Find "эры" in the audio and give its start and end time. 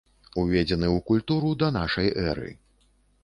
2.29-2.49